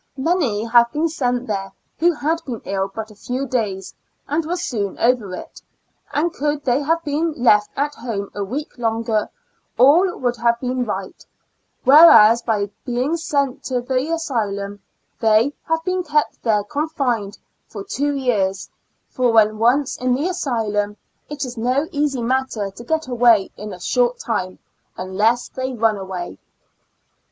Many 0.17 0.63
have 0.63 0.91
been 0.91 1.09
sent 1.09 1.45
there 1.45 1.71
who 1.99 2.11
had 2.11 2.41
been 2.43 2.59
ill 2.65 2.91
but 2.95 3.11
a 3.11 3.15
few 3.15 3.45
days, 3.45 3.93
and 4.27 4.43
were 4.47 4.55
soon 4.55 4.97
over 4.97 5.35
it, 5.35 5.61
and 6.11 6.33
could 6.33 6.65
they 6.65 6.81
have 6.81 7.03
been 7.03 7.33
left 7.37 7.69
at 7.75 7.93
home 7.93 8.31
a 8.33 8.43
week 8.43 8.79
longer, 8.79 9.29
all 9.77 10.17
would 10.17 10.37
have 10.37 10.59
been 10.59 10.85
right; 10.85 11.23
whereas, 11.83 12.41
by 12.41 12.71
being 12.83 13.15
sent 13.15 13.63
to 13.65 13.79
the 13.79 14.11
asylum, 14.11 14.79
they 15.19 15.53
have 15.67 15.83
been 15.83 16.01
kept 16.03 16.41
there 16.41 16.63
confined 16.63 17.37
for 17.67 17.83
two 17.83 18.15
years— 18.15 18.71
for 19.15 19.31
when 19.31 19.59
once 19.59 19.97
in 19.97 20.15
the 20.15 20.27
asylum, 20.27 20.73
34 20.79 20.83
^^0 20.83 20.83
Years 20.83 20.95
and 20.95 20.95
Four 20.95 20.97
Months 21.29 21.29
it 21.29 21.45
is 21.45 21.57
no 21.59 21.87
easy 21.91 22.21
matter 22.23 22.71
to 22.71 22.83
get 22.83 23.07
away 23.07 23.51
in 23.55 23.71
a 23.71 23.79
short 23.79 24.17
time, 24.17 24.57
unless 24.97 25.47
they 25.49 25.73
rmi 25.73 25.95
away. 25.99 26.39